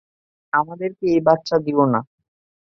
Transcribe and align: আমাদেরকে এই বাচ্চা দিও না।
আমাদেরকে 0.53 1.05
এই 1.07 1.21
বাচ্চা 1.27 1.55
দিও 1.65 1.83
না। 1.93 1.99